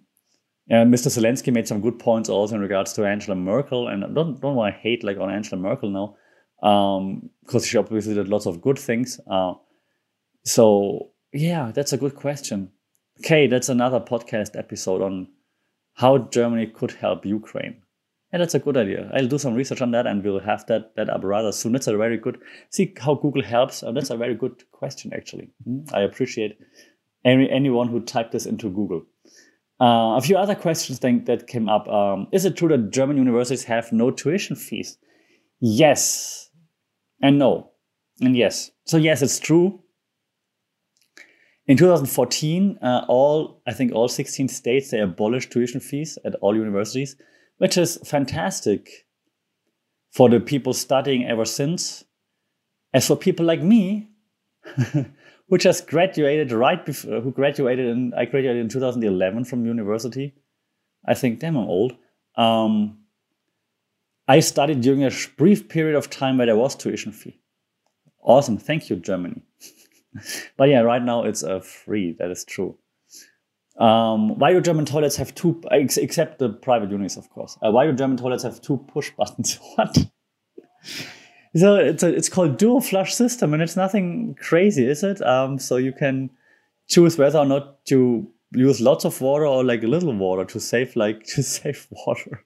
and 0.69 0.93
Mr. 0.93 1.07
Zelensky 1.07 1.51
made 1.51 1.67
some 1.67 1.81
good 1.81 1.99
points 1.99 2.29
also 2.29 2.55
in 2.55 2.61
regards 2.61 2.93
to 2.93 3.05
Angela 3.05 3.35
Merkel, 3.35 3.87
and 3.87 4.05
I 4.05 4.07
don't 4.07 4.39
don't 4.39 4.55
want 4.55 4.73
to 4.73 4.79
hate 4.79 5.03
like 5.03 5.17
on 5.17 5.29
Angela 5.29 5.61
Merkel 5.61 5.89
now, 5.89 6.15
because 6.61 7.63
um, 7.63 7.67
she 7.67 7.77
obviously 7.77 8.13
did 8.13 8.29
lots 8.29 8.45
of 8.45 8.61
good 8.61 8.79
things. 8.79 9.19
Uh, 9.29 9.53
so 10.45 11.11
yeah, 11.33 11.71
that's 11.73 11.93
a 11.93 11.97
good 11.97 12.15
question. 12.15 12.71
Okay, 13.19 13.47
that's 13.47 13.69
another 13.69 13.99
podcast 13.99 14.57
episode 14.57 15.01
on 15.01 15.27
how 15.95 16.17
Germany 16.17 16.67
could 16.67 16.91
help 16.91 17.25
Ukraine. 17.25 17.81
And 18.31 18.41
that's 18.41 18.55
a 18.55 18.59
good 18.59 18.77
idea. 18.77 19.11
I'll 19.13 19.27
do 19.27 19.37
some 19.37 19.53
research 19.53 19.81
on 19.81 19.91
that 19.91 20.07
and 20.07 20.23
we'll 20.23 20.39
have 20.39 20.65
that, 20.65 20.95
that 20.95 21.07
up 21.07 21.23
rather 21.23 21.51
soon. 21.51 21.73
That's 21.73 21.85
a 21.85 21.95
very 21.95 22.17
good, 22.17 22.39
see 22.71 22.91
how 22.99 23.13
Google 23.13 23.43
helps. 23.43 23.83
Uh, 23.83 23.91
that's 23.91 24.09
a 24.09 24.17
very 24.17 24.33
good 24.33 24.63
question, 24.71 25.13
actually. 25.13 25.51
Mm, 25.67 25.93
I 25.93 26.01
appreciate 26.01 26.57
any, 27.25 27.49
anyone 27.49 27.87
who 27.87 28.01
typed 28.01 28.31
this 28.31 28.45
into 28.45 28.69
Google. 28.69 29.03
Uh, 29.81 30.15
a 30.17 30.21
few 30.21 30.37
other 30.37 30.55
questions 30.55 30.99
then, 30.99 31.23
that 31.25 31.47
came 31.47 31.67
up. 31.67 31.87
Um, 31.87 32.27
is 32.31 32.45
it 32.45 32.55
true 32.55 32.69
that 32.69 32.91
German 32.91 33.17
universities 33.17 33.63
have 33.65 33.91
no 33.91 34.11
tuition 34.11 34.55
fees? 34.55 34.97
Yes, 35.59 36.49
and 37.21 37.39
no, 37.39 37.71
and 38.21 38.35
yes. 38.35 38.71
So 38.85 38.97
yes, 38.97 39.21
it's 39.21 39.39
true. 39.39 39.81
In 41.65 41.77
2014, 41.77 42.77
uh, 42.81 43.05
all 43.07 43.61
I 43.65 43.73
think 43.73 43.93
all 43.93 44.07
16 44.09 44.49
states 44.49 44.91
they 44.91 44.99
abolished 44.99 45.51
tuition 45.51 45.79
fees 45.79 46.17
at 46.25 46.35
all 46.35 46.55
universities, 46.55 47.15
which 47.57 47.77
is 47.77 47.97
fantastic 48.05 48.89
for 50.11 50.29
the 50.29 50.39
people 50.39 50.73
studying 50.73 51.25
ever 51.25 51.45
since. 51.45 52.03
As 52.93 53.07
for 53.07 53.15
people 53.15 53.45
like 53.45 53.61
me, 53.63 54.09
who 55.49 55.57
just 55.57 55.87
graduated 55.87 56.51
right 56.51 56.85
before, 56.85 57.21
who 57.21 57.31
graduated 57.31 57.85
in, 57.85 58.13
I 58.15 58.25
graduated 58.25 58.61
in 58.61 58.69
2011 58.69 59.45
from 59.45 59.65
university. 59.65 60.33
I 61.05 61.13
think, 61.13 61.39
damn, 61.39 61.57
I'm 61.57 61.67
old. 61.67 61.95
Um, 62.35 62.99
I 64.27 64.39
studied 64.39 64.81
during 64.81 65.03
a 65.03 65.11
brief 65.37 65.67
period 65.67 65.95
of 65.95 66.09
time 66.09 66.37
where 66.37 66.47
there 66.47 66.55
was 66.55 66.75
tuition 66.75 67.11
fee. 67.11 67.39
Awesome. 68.21 68.57
Thank 68.57 68.89
you, 68.89 68.95
Germany. 68.95 69.41
but 70.57 70.69
yeah, 70.69 70.79
right 70.79 71.03
now 71.03 71.23
it's 71.23 71.43
uh, 71.43 71.59
free. 71.59 72.15
That 72.17 72.31
is 72.31 72.45
true. 72.45 72.77
Um, 73.77 74.37
why 74.37 74.53
do 74.53 74.61
German 74.61 74.85
toilets 74.85 75.15
have 75.17 75.33
two, 75.33 75.61
except 75.71 76.39
the 76.39 76.49
private 76.49 76.91
unis, 76.91 77.17
of 77.17 77.29
course? 77.29 77.57
Uh, 77.61 77.71
why 77.71 77.85
do 77.85 77.93
German 77.93 78.17
toilets 78.17 78.43
have 78.43 78.61
two 78.61 78.77
push 78.87 79.11
buttons? 79.17 79.59
what? 79.75 79.97
So 81.55 81.75
it's 81.75 82.03
a, 82.03 82.13
it's 82.13 82.29
called 82.29 82.57
dual 82.57 82.81
flush 82.81 83.13
system, 83.13 83.53
and 83.53 83.61
it's 83.61 83.75
nothing 83.75 84.35
crazy, 84.39 84.87
is 84.87 85.03
it? 85.03 85.21
Um, 85.21 85.59
so 85.59 85.77
you 85.77 85.91
can 85.91 86.29
choose 86.87 87.17
whether 87.17 87.39
or 87.39 87.45
not 87.45 87.85
to 87.85 88.27
use 88.55 88.81
lots 88.81 89.05
of 89.05 89.19
water 89.21 89.45
or 89.45 89.63
like 89.63 89.83
a 89.83 89.87
little 89.87 90.13
water 90.13 90.45
to 90.45 90.59
save 90.59 90.95
like 90.95 91.23
to 91.35 91.43
save 91.43 91.87
water? 92.05 92.43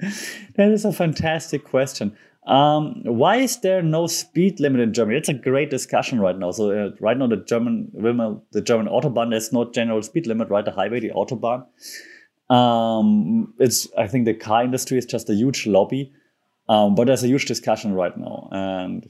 that 0.00 0.70
is 0.70 0.84
a 0.84 0.92
fantastic 0.92 1.64
question. 1.64 2.16
Um, 2.46 3.00
why 3.04 3.36
is 3.36 3.60
there 3.60 3.80
no 3.80 4.06
speed 4.06 4.60
limit 4.60 4.80
in 4.80 4.92
Germany? 4.92 5.16
It's 5.16 5.30
a 5.30 5.34
great 5.34 5.70
discussion 5.70 6.20
right 6.20 6.36
now. 6.36 6.50
So 6.50 6.70
uh, 6.70 6.90
right 7.00 7.16
now, 7.16 7.26
the 7.26 7.36
German 7.36 7.90
the 7.94 8.60
German 8.60 8.86
autobahn 8.86 9.30
there's 9.30 9.52
no 9.52 9.70
general 9.70 10.02
speed 10.02 10.26
limit, 10.26 10.50
right? 10.50 10.64
The 10.64 10.70
highway, 10.70 11.00
the 11.00 11.10
autobahn. 11.10 11.64
Um, 12.50 13.54
it's 13.58 13.88
I 13.96 14.06
think 14.08 14.26
the 14.26 14.34
car 14.34 14.62
industry 14.62 14.98
is 14.98 15.06
just 15.06 15.30
a 15.30 15.34
huge 15.34 15.66
lobby, 15.66 16.12
um, 16.68 16.94
but 16.94 17.06
there's 17.06 17.24
a 17.24 17.28
huge 17.28 17.46
discussion 17.46 17.94
right 17.94 18.16
now, 18.16 18.48
and 18.52 19.08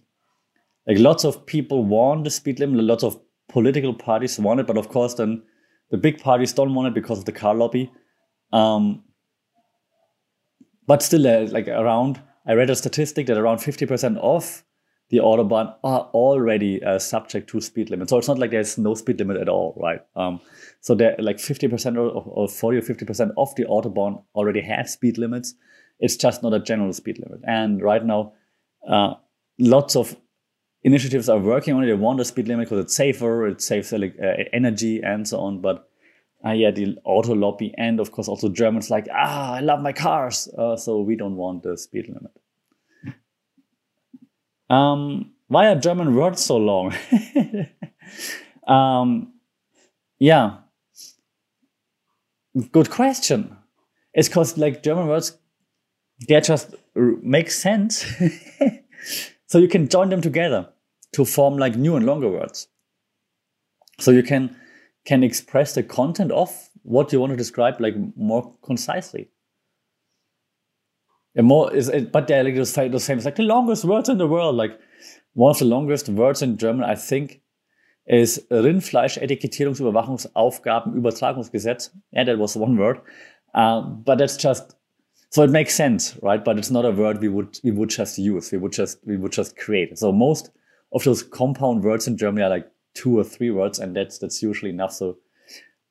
like 0.87 0.99
lots 0.99 1.25
of 1.25 1.47
people 1.47 1.85
want 1.85 2.25
the 2.25 2.31
speed 2.31 2.61
limit. 2.61 2.85
Lots 2.85 3.05
of 3.05 3.21
political 3.49 3.95
parties 3.95 4.39
want 4.39 4.61
it, 4.61 4.67
but 4.67 4.77
of 4.77 4.89
course, 4.89 5.15
then 5.15 5.43
the 5.91 5.97
big 5.97 6.21
parties 6.21 6.53
don't 6.53 6.75
want 6.75 6.89
it 6.89 6.95
because 6.95 7.19
of 7.19 7.25
the 7.25 7.33
car 7.33 7.55
lobby. 7.55 7.93
Um, 8.53 9.05
but 10.87 11.03
still, 11.03 11.27
uh, 11.27 11.47
like 11.51 11.69
around 11.69 12.21
I 12.47 12.53
read 12.53 12.71
a 12.71 12.77
statistic 12.77 13.27
that 13.27 13.39
around 13.39 13.59
50% 13.59 14.19
of 14.19 14.65
the 15.11 15.19
Autobahn 15.19 15.75
are 15.83 16.11
already 16.13 16.83
uh, 16.83 16.99
subject 16.99 17.49
to 17.51 17.61
speed 17.61 17.91
limit. 17.91 18.11
So 18.11 18.19
it's 18.19 18.29
not 18.29 18.39
like 18.39 18.51
there's 18.51 18.77
no 18.79 18.95
speed 18.95 19.19
limit 19.19 19.39
at 19.39 19.49
all, 19.49 19.79
right? 19.81 20.01
Um, 20.17 20.41
so 20.81 20.95
there, 20.95 21.15
like 21.19 21.37
50% 21.37 21.97
or, 21.97 22.11
or 22.11 22.49
40 22.49 22.79
or 22.79 22.83
50% 22.83 23.31
of 23.37 23.55
the 23.55 23.65
Autobahn 23.65 24.23
already 24.35 24.61
have 24.63 24.89
speed 24.89 25.19
limits. 25.19 25.55
It's 26.01 26.17
just 26.17 26.43
not 26.43 26.53
a 26.53 26.61
general 26.61 26.93
speed 26.93 27.19
limit. 27.19 27.41
And 27.47 27.83
right 27.83 28.05
now, 28.05 28.33
uh, 28.89 29.15
lots 29.59 29.97
of 29.97 30.17
initiatives 30.83 31.29
are 31.29 31.39
working 31.39 31.75
on 31.75 31.83
it. 31.83 31.87
They 31.87 31.95
want 31.95 32.21
a 32.21 32.25
speed 32.25 32.49
limit 32.49 32.69
because 32.69 32.85
it's 32.85 32.95
safer, 32.95 33.47
it 33.47 33.63
saves 33.63 33.93
uh, 33.93 34.07
energy 34.53 35.01
and 35.03 35.27
so 35.27 35.41
on. 35.41 35.61
But 35.61 35.89
uh, 36.45 36.53
yeah, 36.53 36.71
the 36.71 36.97
auto 37.05 37.35
lobby 37.35 37.75
and 37.79 38.01
of 38.01 38.13
course 38.13 38.29
also 38.29 38.49
Germans 38.49 38.91
like, 38.91 39.09
ah, 39.13 39.55
I 39.55 39.61
love 39.61 39.81
my 39.81 39.93
cars, 39.93 40.49
uh, 40.59 40.77
so 40.77 41.01
we 41.01 41.17
don't 41.17 41.37
want 41.37 41.63
the 41.63 41.77
speed 41.79 42.09
limit. 42.09 42.33
Um, 44.69 45.33
why 45.49 45.69
are 45.69 45.77
German 45.77 46.15
words 46.15 46.45
so 46.45 46.57
long? 46.57 46.95
um, 48.67 49.33
yeah, 50.19 50.59
good 52.73 52.91
question. 52.91 53.57
It's 54.13 54.29
because 54.29 54.57
like 54.59 54.83
German 54.83 55.07
words, 55.07 55.37
they 56.29 56.41
just 56.41 56.75
make 56.95 57.51
sense, 57.51 58.07
so 59.47 59.59
you 59.59 59.69
can 59.69 59.89
join 59.89 60.11
them 60.11 60.21
together 60.21 60.69
to 61.13 61.25
form 61.25 61.57
like 61.57 61.77
new 61.77 61.97
and 61.97 62.07
longer 62.07 62.29
words. 62.29 62.69
So 64.01 64.11
you 64.11 64.23
can 64.23 64.57
can 65.05 65.23
express 65.23 65.75
the 65.75 65.83
content 65.83 66.33
of 66.33 66.71
what 66.83 67.13
you 67.13 67.21
want 67.21 67.31
to 67.31 67.37
describe 67.37 67.81
like 67.81 67.95
more 68.17 68.55
concisely. 68.63 69.29
And 71.35 71.47
more 71.47 71.75
is 71.75 71.89
it, 71.89 72.13
but 72.13 72.29
they're 72.29 72.45
like 72.45 72.55
those, 72.55 72.73
same. 72.73 72.95
It's 72.95 73.25
like 73.25 73.37
the 73.37 73.43
longest 73.43 73.85
words 73.85 74.09
in 74.09 74.19
the 74.19 74.27
world. 74.27 74.57
Like 74.57 74.79
one 75.33 75.51
of 75.51 75.59
the 75.59 75.65
longest 75.65 76.09
words 76.09 76.43
in 76.43 76.57
German, 76.57 76.85
I 76.85 76.95
think, 76.95 77.41
is 78.07 78.47
Rindfleisch 78.51 79.19
Etikettierungsüberwachungsaufgaben 79.19 80.95
Übertragungsgesetz. 80.95 81.91
Yeah, 82.13 82.25
that 82.25 82.39
was 82.39 82.57
one 82.57 82.79
word. 82.79 83.01
Uh, 83.53 83.81
but 83.81 84.19
that's 84.19 84.37
just 84.37 84.77
so 85.35 85.43
it 85.43 85.51
makes 85.51 85.75
sense, 85.75 86.17
right? 86.23 86.45
But 86.45 86.59
it's 86.59 86.71
not 86.71 86.85
a 86.85 86.93
word 86.93 87.21
we 87.21 87.27
would 87.27 87.59
we 87.65 87.73
would 87.73 87.89
just 87.89 88.19
use. 88.19 88.53
We 88.53 88.59
would 88.59 88.71
just 88.71 88.99
we 89.05 89.17
would 89.17 89.33
just 89.33 89.57
create. 89.57 89.99
So 89.99 90.13
most 90.13 90.51
of 90.93 91.03
those 91.03 91.25
compound 91.25 91.83
words 91.83 92.07
in 92.07 92.17
Germany 92.17 92.45
are 92.45 92.51
like 92.51 92.71
two 92.95 93.19
or 93.19 93.25
three 93.25 93.51
words, 93.51 93.81
and 93.81 93.97
that's 93.97 94.19
that's 94.19 94.45
usually 94.45 94.71
enough. 94.71 94.93
So 94.93 95.17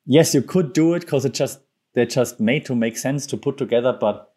yes, 0.06 0.34
you 0.34 0.44
could 0.44 0.72
do 0.72 0.94
it 0.94 1.02
because 1.02 1.26
it 1.26 1.34
just 1.34 1.60
they're 1.94 2.06
just 2.06 2.40
made 2.40 2.66
to 2.68 2.74
make 2.74 2.96
sense 2.96 3.28
to 3.28 3.36
put 3.36 3.58
together, 3.58 3.92
but 3.92 4.32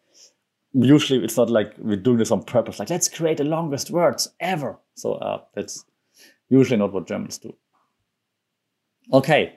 usually 0.73 1.23
it's 1.23 1.37
not 1.37 1.49
like 1.49 1.73
we're 1.77 1.95
doing 1.95 2.17
this 2.17 2.31
on 2.31 2.43
purpose. 2.43 2.77
Like 2.77 2.89
let's 2.89 3.07
create 3.07 3.37
the 3.37 3.45
longest 3.45 3.89
words 3.89 4.27
ever. 4.41 4.77
So 4.95 5.13
uh, 5.13 5.41
that's 5.55 5.85
usually 6.49 6.79
not 6.79 6.91
what 6.91 7.07
Germans 7.07 7.37
do. 7.37 7.55
Okay, 9.13 9.53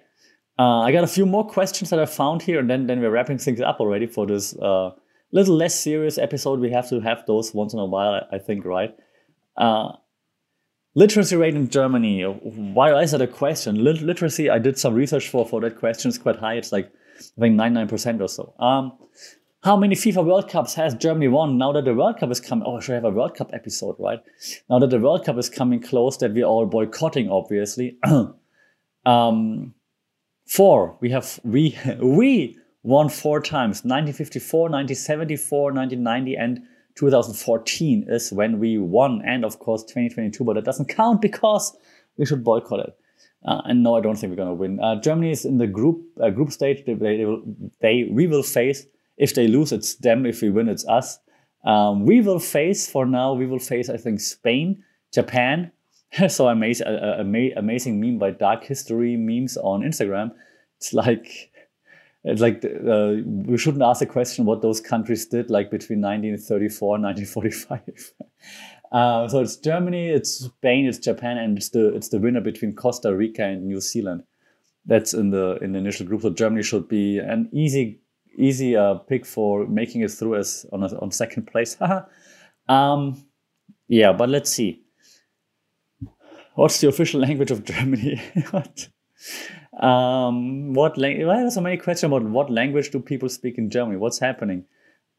uh, 0.61 0.83
I 0.83 0.93
got 0.93 1.03
a 1.03 1.09
few 1.09 1.27
more 1.27 1.45
questions 1.45 1.91
that 1.91 1.99
I 1.99 2.07
found 2.07 2.41
here, 2.41 2.61
and 2.61 2.71
then 2.71 2.87
then 2.87 3.01
we're 3.01 3.11
wrapping 3.11 3.39
things 3.39 3.61
up 3.61 3.81
already 3.81 4.07
for 4.07 4.27
this 4.27 4.55
uh, 4.55 4.93
little 5.33 5.57
less 5.57 5.79
serious 5.79 6.19
episode. 6.19 6.61
We 6.61 6.71
have 6.71 6.89
to 6.91 7.01
have 7.01 7.25
those 7.27 7.55
once 7.55 7.73
in 7.73 7.79
a 7.79 7.85
while, 7.85 8.27
I 8.33 8.39
think, 8.39 8.65
right? 8.65 8.95
Uh, 9.57 9.93
Literacy 10.97 11.37
rate 11.37 11.55
in 11.55 11.69
Germany. 11.69 12.23
Why 12.25 13.01
is 13.01 13.13
that 13.13 13.23
a 13.23 13.27
question? 13.29 13.85
Literacy, 13.85 14.51
I 14.51 14.59
did 14.59 14.77
some 14.77 14.95
research 14.95 15.29
for 15.29 15.47
for 15.47 15.61
that 15.61 15.77
question. 15.79 16.09
It's 16.09 16.19
quite 16.19 16.37
high. 16.37 16.55
It's 16.55 16.73
like 16.73 16.91
I 17.21 17.41
think 17.41 17.57
99% 17.61 18.21
or 18.21 18.29
so. 18.29 18.55
Um, 18.59 18.93
how 19.63 19.77
many 19.77 19.95
FIFA 19.95 20.25
World 20.25 20.49
Cups 20.49 20.75
has 20.75 20.95
Germany 20.95 21.29
won 21.29 21.59
now 21.59 21.73
that 21.73 21.85
the 21.85 21.95
World 21.95 22.19
Cup 22.19 22.31
is 22.31 22.41
coming? 22.41 22.65
Oh, 22.67 22.79
I 22.79 22.81
should 22.81 22.95
have 22.95 23.05
a 23.05 23.11
World 23.11 23.37
Cup 23.37 23.51
episode, 23.53 23.97
right? 23.99 24.21
Now 24.69 24.79
that 24.79 24.91
the 24.91 24.99
World 24.99 25.25
Cup 25.25 25.39
is 25.39 25.51
coming 25.51 25.81
close, 25.81 26.17
that 26.17 26.33
we're 26.33 26.45
all 26.45 26.67
boycotting, 26.67 27.31
obviously. 27.31 27.99
um, 29.07 29.75
four. 30.47 30.97
We 31.01 31.11
have 31.11 31.39
we 31.45 31.79
we 32.01 32.59
won 32.83 33.09
four 33.09 33.41
times: 33.41 33.85
1954, 33.85 34.63
1974, 34.71 35.73
1990, 35.73 36.37
and 36.37 36.61
2014 36.97 38.07
is 38.09 38.33
when 38.33 38.59
we 38.59 38.79
won, 38.79 39.23
and 39.25 39.45
of 39.45 39.59
course 39.59 39.83
2022, 39.85 40.45
but 40.45 40.55
that 40.55 40.65
doesn't 40.65 40.89
count 40.89 41.23
because 41.23 41.77
we 42.17 42.27
should 42.27 42.45
boycott 42.45 42.81
it. 42.81 42.97
Uh, 43.45 43.63
and 43.65 43.83
no, 43.83 43.97
I 43.97 44.01
don't 44.01 44.17
think 44.17 44.31
we're 44.31 44.37
going 44.37 44.49
to 44.49 44.55
win. 44.55 44.81
Uh, 44.81 45.01
Germany 45.01 45.31
is 45.31 45.45
in 45.45 45.57
the 45.57 45.67
group 45.67 46.03
uh, 46.23 46.29
group 46.31 46.53
stage. 46.53 46.85
They, 46.85 46.95
they, 46.95 47.25
will, 47.25 47.43
they, 47.81 48.05
we 48.11 48.27
will 48.27 48.43
face. 48.43 48.87
If 49.17 49.35
they 49.35 49.49
lose, 49.49 49.73
it's 49.73 49.95
them. 49.95 50.27
If 50.27 50.43
we 50.43 50.51
win, 50.51 50.69
it's 50.69 50.87
us. 50.87 51.19
Um, 51.65 52.05
we 52.05 52.21
will 52.21 52.39
face 52.39 52.91
for 52.91 53.07
now. 53.07 53.33
We 53.33 53.47
will 53.47 53.59
face, 53.59 53.89
I 53.89 53.97
think, 53.97 54.21
Spain, 54.21 54.83
Japan. 55.13 55.73
so 56.29 56.49
amazing, 56.49 56.87
amazing 57.57 58.01
meme 58.01 58.19
by 58.19 58.31
Dark 58.31 58.65
History 58.65 59.17
memes 59.17 59.57
on 59.57 59.83
Instagram. 59.83 60.33
It's 60.79 60.93
like 60.93 61.50
it's 62.25 62.41
like 62.41 62.65
uh, 62.65 63.15
we 63.25 63.57
shouldn't 63.57 63.83
ask 63.83 64.01
the 64.01 64.07
question 64.07 64.45
what 64.45 64.63
those 64.63 64.81
countries 64.81 65.27
did 65.27 65.51
like 65.51 65.71
between 65.71 66.01
1934 66.01 66.97
and 66.97 67.05
1945 67.05 68.13
uh, 68.93 69.29
so 69.29 69.41
it's 69.41 69.57
germany 69.57 70.09
it's 70.09 70.31
spain 70.31 70.87
it's 70.87 70.99
japan 70.99 71.39
and 71.39 71.57
it's 71.57 71.71
the 71.71 71.95
it's 71.95 72.09
the 72.11 72.19
winner 72.19 72.41
between 72.41 72.75
costa 72.75 73.15
rica 73.15 73.45
and 73.45 73.67
new 73.67 73.81
zealand. 73.81 74.23
That's 74.87 75.13
in 75.13 75.31
the 75.31 75.59
in 75.63 75.73
the 75.73 75.79
initial 75.79 76.07
group. 76.07 76.23
So 76.23 76.31
germany 76.31 76.63
should 76.63 76.89
be 76.89 77.19
an 77.19 77.49
easy 77.53 78.01
easy 78.37 78.77
uh, 78.77 78.95
pick 78.95 79.27
for 79.27 79.67
making 79.67 80.01
it 80.01 80.11
through 80.11 80.37
as 80.37 80.65
on, 80.73 80.83
a, 80.83 80.99
on 81.01 81.11
second 81.11 81.47
place. 81.47 81.77
Um, 82.69 83.25
yeah 83.89 84.13
but 84.13 84.29
let's 84.29 84.49
see. 84.49 84.83
What's 86.55 86.81
the 86.81 86.89
official 86.89 87.21
language 87.27 87.51
of 87.51 87.65
germany? 87.65 88.21
What 88.53 88.89
um, 89.81 90.75
what? 90.75 90.99
Why 90.99 91.43
are 91.43 91.51
so 91.51 91.61
many 91.61 91.77
questions 91.77 92.13
about 92.13 92.25
what 92.25 92.51
language 92.51 92.91
do 92.91 93.01
people 93.01 93.29
speak 93.29 93.57
in 93.59 93.71
Germany? 93.71 93.97
What's 93.97 94.19
happening? 94.19 94.65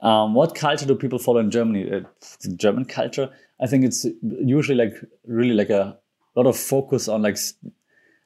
Um, 0.02 0.34
what 0.34 0.56
culture 0.56 0.86
do 0.86 0.96
people 0.96 1.20
follow 1.20 1.40
in 1.40 1.52
Germany? 1.52 1.92
Uh, 1.92 2.02
German 2.56 2.86
culture. 2.86 3.30
I 3.60 3.68
think 3.68 3.86
it's 3.86 4.06
usually 4.22 4.78
like 4.78 4.96
really 5.26 5.54
like 5.54 5.70
a 5.70 5.98
lot 6.36 6.46
of 6.46 6.58
focus 6.58 7.08
on 7.08 7.22
like 7.22 7.38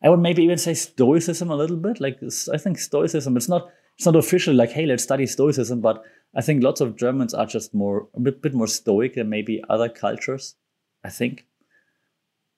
I 0.03 0.09
would 0.09 0.19
maybe 0.19 0.43
even 0.43 0.57
say 0.57 0.73
stoicism 0.73 1.49
a 1.49 1.55
little 1.55 1.77
bit. 1.77 1.99
Like 2.01 2.19
I 2.53 2.57
think 2.57 2.79
stoicism. 2.79 3.37
It's 3.37 3.49
not 3.49 3.69
it's 3.97 4.05
not 4.05 4.15
official 4.15 4.53
like 4.53 4.71
hey 4.71 4.85
let's 4.85 5.03
study 5.03 5.25
stoicism, 5.25 5.79
but 5.79 6.03
I 6.35 6.41
think 6.41 6.63
lots 6.63 6.81
of 6.81 6.97
Germans 6.97 7.33
are 7.33 7.45
just 7.45 7.73
more 7.73 8.09
a 8.13 8.19
bit, 8.19 8.41
bit 8.41 8.53
more 8.53 8.67
stoic 8.67 9.15
than 9.15 9.29
maybe 9.29 9.63
other 9.69 9.87
cultures. 9.89 10.55
I 11.03 11.09
think. 11.09 11.45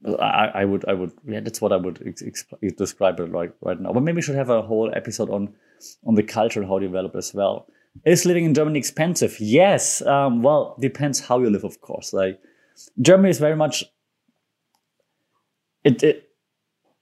I, 0.06 0.52
I 0.54 0.66
would, 0.66 0.86
I 0.88 0.94
would, 0.94 1.12
yeah, 1.28 1.40
that's 1.40 1.60
what 1.60 1.74
I 1.74 1.78
would 1.78 2.16
describe 2.78 3.20
it 3.20 3.32
like 3.32 3.54
right 3.62 3.80
now. 3.80 3.94
But 3.94 4.04
maybe 4.04 4.18
we 4.18 4.22
should 4.22 4.36
have 4.36 4.50
a 4.50 4.62
whole 4.62 4.92
episode 4.96 5.30
on 5.30 5.54
on 6.06 6.16
the 6.16 6.24
culture 6.24 6.60
and 6.60 6.70
how 6.70 6.80
to 6.80 6.86
develop 6.86 7.16
as 7.16 7.34
well. 7.34 7.68
Is 8.06 8.26
living 8.26 8.46
in 8.46 8.54
Germany 8.54 8.78
expensive? 8.78 9.40
Yes. 9.40 10.02
Um, 10.04 10.44
well, 10.44 10.76
depends 10.80 11.20
how 11.20 11.40
you 11.40 11.50
live, 11.50 11.64
of 11.64 11.82
course. 11.82 12.14
Like 12.14 12.40
Germany 13.02 13.30
is 13.30 13.40
very 13.40 13.56
much. 13.56 13.84
It, 15.84 16.04
it, 16.04 16.30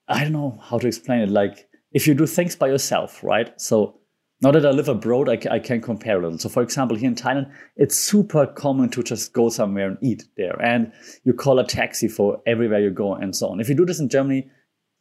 I 0.08 0.24
don't 0.24 0.34
know 0.34 0.60
how 0.62 0.78
to 0.78 0.88
explain 0.88 1.22
it. 1.22 1.30
Like 1.30 1.68
if 1.92 2.08
you 2.08 2.14
do 2.14 2.26
things 2.26 2.56
by 2.56 2.68
yourself, 2.68 3.24
right? 3.24 3.60
So 3.60 4.00
now 4.46 4.52
that 4.52 4.64
I 4.64 4.70
live 4.70 4.90
abroad, 4.90 5.28
I, 5.28 5.40
I 5.50 5.58
can 5.58 5.82
compare 5.82 6.20
a 6.20 6.22
little. 6.22 6.38
So, 6.38 6.50
for 6.50 6.62
example, 6.62 6.96
here 6.96 7.10
in 7.10 7.16
Thailand, 7.16 7.52
it's 7.78 7.96
super 7.98 8.46
common 8.46 8.90
to 8.90 9.02
just 9.02 9.34
go 9.34 9.50
somewhere 9.50 9.88
and 9.88 9.98
eat 10.02 10.24
there. 10.38 10.62
And 10.62 10.94
you 11.24 11.34
call 11.34 11.58
a 11.58 11.66
taxi 11.66 12.08
for 12.08 12.40
everywhere 12.46 12.80
you 12.80 12.92
go 12.92 13.16
and 13.16 13.36
so 13.36 13.48
on. 13.48 13.60
If 13.60 13.70
you 13.70 13.74
do 13.74 13.88
this 13.88 14.00
in 14.00 14.08
Germany, 14.08 14.48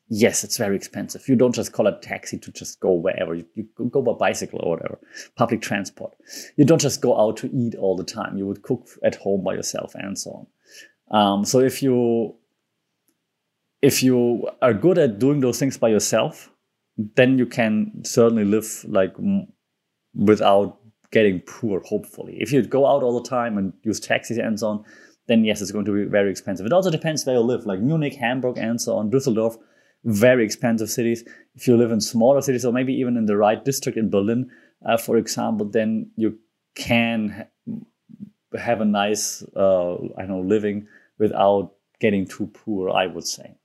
yes, 0.08 0.44
it's 0.44 0.56
very 0.56 0.76
expensive. 0.76 1.28
You 1.28 1.36
don't 1.36 1.54
just 1.54 1.74
call 1.74 1.86
a 1.86 2.00
taxi 2.00 2.38
to 2.38 2.52
just 2.52 2.80
go 2.80 2.92
wherever. 2.94 3.34
You, 3.34 3.44
you 3.54 3.68
go 3.90 4.00
by 4.00 4.12
bicycle 4.12 4.60
or 4.62 4.76
whatever, 4.76 4.98
public 5.36 5.60
transport. 5.60 6.14
You 6.56 6.64
don't 6.64 6.80
just 6.80 7.02
go 7.02 7.20
out 7.20 7.36
to 7.38 7.50
eat 7.54 7.74
all 7.74 7.96
the 7.96 8.04
time. 8.04 8.38
You 8.38 8.46
would 8.46 8.62
cook 8.62 8.88
at 9.04 9.16
home 9.16 9.44
by 9.44 9.52
yourself 9.52 9.94
and 9.94 10.18
so 10.18 10.48
on. 11.10 11.20
Um, 11.20 11.44
so 11.44 11.60
if 11.60 11.82
you 11.82 12.34
if 13.82 14.02
you 14.02 14.48
are 14.62 14.72
good 14.72 14.96
at 14.96 15.18
doing 15.18 15.40
those 15.40 15.58
things 15.58 15.76
by 15.76 15.88
yourself, 15.88 16.50
then 16.96 17.38
you 17.38 17.46
can 17.46 18.04
certainly 18.04 18.44
live 18.44 18.84
like 18.88 19.14
without 20.14 20.78
getting 21.10 21.40
poor. 21.40 21.80
Hopefully, 21.80 22.36
if 22.40 22.52
you 22.52 22.62
go 22.62 22.86
out 22.86 23.02
all 23.02 23.20
the 23.20 23.28
time 23.28 23.58
and 23.58 23.72
use 23.82 24.00
taxis 24.00 24.38
and 24.38 24.58
so 24.58 24.68
on, 24.68 24.84
then 25.26 25.44
yes, 25.44 25.60
it's 25.60 25.72
going 25.72 25.84
to 25.84 25.92
be 25.92 26.04
very 26.04 26.30
expensive. 26.30 26.66
It 26.66 26.72
also 26.72 26.90
depends 26.90 27.24
where 27.24 27.36
you 27.36 27.40
live, 27.40 27.66
like 27.66 27.80
Munich, 27.80 28.14
Hamburg, 28.14 28.58
and 28.58 28.80
so 28.80 28.96
on. 28.96 29.10
Düsseldorf, 29.10 29.56
very 30.04 30.44
expensive 30.44 30.90
cities. 30.90 31.24
If 31.54 31.66
you 31.66 31.76
live 31.76 31.90
in 31.90 32.00
smaller 32.00 32.42
cities, 32.42 32.64
or 32.64 32.72
maybe 32.72 32.94
even 32.94 33.16
in 33.16 33.26
the 33.26 33.36
right 33.36 33.64
district 33.64 33.96
in 33.98 34.10
Berlin, 34.10 34.50
uh, 34.86 34.96
for 34.96 35.16
example, 35.16 35.66
then 35.66 36.10
you 36.16 36.38
can 36.74 37.28
ha- 37.30 38.58
have 38.58 38.80
a 38.80 38.84
nice, 38.84 39.42
uh, 39.56 39.94
I 40.18 40.26
know, 40.26 40.40
living 40.40 40.86
without 41.18 41.72
getting 42.00 42.26
too 42.26 42.48
poor. 42.48 42.90
I 42.90 43.06
would 43.06 43.26
say. 43.26 43.56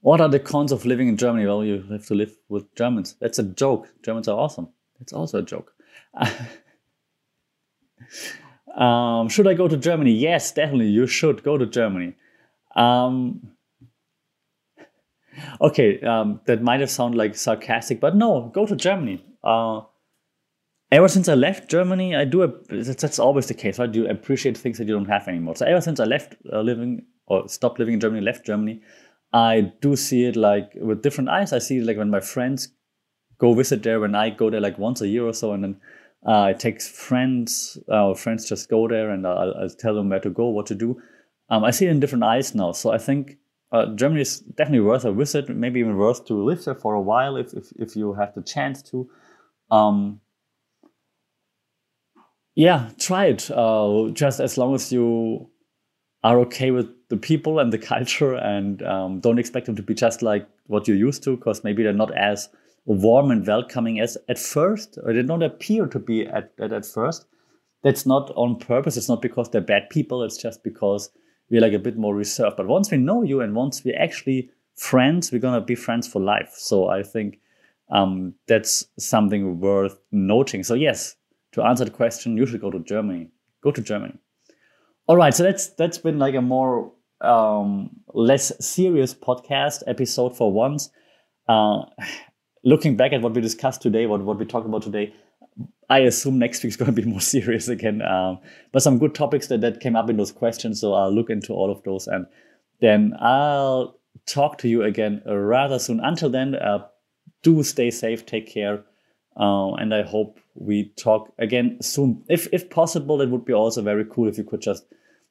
What 0.00 0.20
are 0.20 0.28
the 0.28 0.38
cons 0.38 0.72
of 0.72 0.86
living 0.86 1.08
in 1.08 1.16
Germany? 1.16 1.46
Well, 1.46 1.64
you 1.64 1.84
have 1.90 2.06
to 2.06 2.14
live 2.14 2.36
with 2.48 2.72
Germans. 2.74 3.16
That's 3.20 3.38
a 3.38 3.42
joke. 3.42 3.88
Germans 4.02 4.28
are 4.28 4.38
awesome. 4.38 4.68
That's 4.98 5.12
also 5.12 5.38
a 5.38 5.42
joke. 5.42 5.72
um, 8.76 9.28
should 9.28 9.46
I 9.46 9.54
go 9.54 9.68
to 9.68 9.76
Germany? 9.76 10.12
Yes, 10.12 10.52
definitely. 10.52 10.88
You 10.88 11.06
should 11.06 11.42
go 11.42 11.58
to 11.58 11.66
Germany. 11.66 12.14
Um, 12.76 13.50
okay, 15.60 16.00
um, 16.02 16.40
that 16.46 16.62
might 16.62 16.80
have 16.80 16.90
sounded 16.90 17.18
like 17.18 17.34
sarcastic, 17.34 18.00
but 18.00 18.14
no, 18.14 18.50
go 18.54 18.66
to 18.66 18.76
Germany. 18.76 19.24
Uh, 19.42 19.80
ever 20.92 21.08
since 21.08 21.28
I 21.28 21.34
left 21.34 21.68
Germany, 21.68 22.14
I 22.14 22.24
do. 22.24 22.60
That's, 22.70 23.18
always 23.18 23.46
the 23.46 23.54
case. 23.54 23.80
Right? 23.80 23.92
You 23.92 24.08
appreciate 24.08 24.56
things 24.56 24.78
that 24.78 24.86
you 24.86 24.94
don't 24.94 25.06
have 25.06 25.26
anymore. 25.26 25.56
So 25.56 25.66
ever 25.66 25.80
since 25.80 25.98
I 25.98 26.04
left 26.04 26.36
uh, 26.52 26.60
living 26.60 27.04
or 27.26 27.48
stopped 27.48 27.78
living 27.78 27.94
in 27.94 28.00
Germany, 28.00 28.22
left 28.22 28.46
Germany, 28.46 28.80
I 29.32 29.72
do 29.80 29.96
see 29.96 30.24
it 30.24 30.36
like 30.36 30.72
with 30.74 31.02
different 31.02 31.30
eyes. 31.30 31.52
I 31.52 31.58
see 31.58 31.78
it 31.78 31.84
like 31.84 31.96
when 31.96 32.10
my 32.10 32.20
friends 32.20 32.68
go 33.38 33.54
visit 33.54 33.82
there, 33.82 34.00
when 34.00 34.14
I 34.14 34.30
go 34.30 34.50
there 34.50 34.60
like 34.60 34.78
once 34.78 35.00
a 35.00 35.08
year 35.08 35.26
or 35.26 35.32
so, 35.32 35.52
and 35.52 35.62
then 35.62 35.80
uh, 36.26 36.42
I 36.42 36.52
take 36.52 36.80
friends, 36.82 37.78
uh, 37.88 38.14
friends 38.14 38.48
just 38.48 38.68
go 38.68 38.88
there, 38.88 39.10
and 39.10 39.26
I'll, 39.26 39.54
I'll, 39.54 39.68
tell 39.70 39.94
them 39.94 40.08
where 40.08 40.20
to 40.20 40.30
go, 40.30 40.48
what 40.48 40.66
to 40.66 40.74
do. 40.74 41.00
Um, 41.50 41.64
I 41.64 41.70
see 41.70 41.86
it 41.86 41.90
in 41.90 42.00
different 42.00 42.24
eyes 42.24 42.54
now. 42.54 42.72
So 42.72 42.90
I 42.90 42.98
think 42.98 43.36
uh, 43.70 43.94
Germany 43.94 44.22
is 44.22 44.40
definitely 44.40 44.80
worth 44.80 45.04
a 45.04 45.12
visit, 45.12 45.48
maybe 45.48 45.80
even 45.80 45.96
worth 45.96 46.24
to 46.26 46.34
live 46.34 46.64
there 46.64 46.74
for 46.74 46.94
a 46.94 47.00
while 47.00 47.36
if 47.36 47.52
if, 47.52 47.70
if 47.76 47.96
you 47.96 48.14
have 48.14 48.34
the 48.34 48.42
chance 48.42 48.82
to. 48.90 49.08
Um, 49.70 50.20
yeah, 52.54 52.90
try 52.98 53.26
it. 53.26 53.50
Uh, 53.50 54.08
just 54.12 54.40
as 54.40 54.58
long 54.58 54.74
as 54.74 54.90
you 54.90 55.48
are 56.24 56.38
okay 56.40 56.70
with 56.70 56.88
the 57.08 57.16
people 57.16 57.58
and 57.58 57.72
the 57.72 57.78
culture 57.92 58.34
and 58.34 58.82
um, 58.82 59.20
don't 59.20 59.38
expect 59.38 59.66
them 59.66 59.76
to 59.76 59.82
be 59.82 59.94
just 59.94 60.22
like 60.22 60.46
what 60.66 60.86
you're 60.86 60.96
used 60.96 61.22
to 61.24 61.36
because 61.36 61.64
maybe 61.64 61.82
they're 61.82 61.92
not 61.92 62.16
as 62.16 62.48
warm 62.84 63.30
and 63.30 63.46
welcoming 63.46 64.00
as 64.00 64.16
at 64.28 64.38
first 64.38 64.98
or 65.02 65.12
they 65.12 65.22
don't 65.22 65.42
appear 65.42 65.86
to 65.86 65.98
be 65.98 66.26
at, 66.26 66.52
at, 66.58 66.72
at 66.72 66.86
first. 66.86 67.26
That's 67.82 68.06
not 68.06 68.32
on 68.34 68.58
purpose. 68.58 68.96
It's 68.96 69.08
not 69.08 69.22
because 69.22 69.50
they're 69.50 69.60
bad 69.60 69.88
people. 69.90 70.24
It's 70.24 70.36
just 70.36 70.64
because 70.64 71.10
we're 71.48 71.60
like 71.60 71.74
a 71.74 71.78
bit 71.78 71.96
more 71.96 72.14
reserved. 72.14 72.56
But 72.56 72.66
once 72.66 72.90
we 72.90 72.98
know 72.98 73.22
you 73.22 73.40
and 73.40 73.54
once 73.54 73.84
we're 73.84 74.00
actually 74.00 74.50
friends 74.74 75.32
we're 75.32 75.40
gonna 75.40 75.60
be 75.60 75.74
friends 75.74 76.06
for 76.06 76.20
life. 76.20 76.54
So 76.56 76.88
i 76.88 77.02
think 77.02 77.40
um, 77.90 78.34
that's 78.46 78.86
something 78.98 79.60
worth 79.60 79.98
noting. 80.12 80.62
So 80.64 80.74
yes 80.74 81.16
to 81.52 81.62
answer 81.62 81.84
the 81.84 81.90
question 81.90 82.36
you 82.36 82.46
should 82.46 82.60
go 82.60 82.70
to 82.70 82.80
germany. 82.80 83.28
Go 83.62 83.70
to 83.70 83.82
germany 83.82 84.18
all 85.08 85.16
right, 85.16 85.34
so 85.34 85.42
that's 85.42 85.68
that's 85.70 85.96
been 85.96 86.18
like 86.18 86.34
a 86.34 86.42
more 86.42 86.92
um, 87.22 87.88
less 88.12 88.52
serious 88.64 89.14
podcast 89.14 89.82
episode 89.86 90.36
for 90.36 90.52
once. 90.52 90.90
Uh, 91.48 91.84
looking 92.64 92.96
back 92.96 93.12
at 93.12 93.22
what 93.22 93.34
we 93.34 93.40
discussed 93.40 93.80
today, 93.80 94.04
what 94.04 94.20
what 94.20 94.38
we 94.38 94.44
talked 94.44 94.66
about 94.66 94.82
today, 94.82 95.14
I 95.88 96.00
assume 96.00 96.38
next 96.38 96.62
week's 96.62 96.76
going 96.82 96.94
to 96.94 97.02
be 97.02 97.08
more 97.08 97.22
serious 97.22 97.68
again. 97.68 98.02
Um, 98.02 98.38
but 98.70 98.82
some 98.82 98.98
good 98.98 99.14
topics 99.14 99.46
that 99.46 99.62
that 99.62 99.80
came 99.80 99.96
up 99.96 100.10
in 100.10 100.18
those 100.18 100.30
questions, 100.30 100.82
so 100.82 100.92
I'll 100.92 101.12
look 101.12 101.30
into 101.30 101.54
all 101.54 101.72
of 101.72 101.82
those, 101.84 102.06
and 102.06 102.26
then 102.82 103.14
I'll 103.18 103.98
talk 104.26 104.58
to 104.58 104.68
you 104.68 104.82
again 104.82 105.22
rather 105.24 105.78
soon. 105.78 106.00
Until 106.00 106.28
then, 106.28 106.54
uh, 106.54 106.86
do 107.42 107.62
stay 107.62 107.90
safe, 107.90 108.26
take 108.26 108.46
care, 108.46 108.84
uh, 109.40 109.72
and 109.72 109.94
I 109.94 110.02
hope 110.02 110.38
we 110.54 110.92
talk 110.98 111.32
again 111.38 111.78
soon. 111.80 112.24
If 112.28 112.46
if 112.52 112.68
possible, 112.68 113.22
it 113.22 113.30
would 113.30 113.46
be 113.46 113.54
also 113.54 113.80
very 113.80 114.04
cool 114.04 114.28
if 114.28 114.36
you 114.36 114.44
could 114.44 114.60
just 114.60 114.84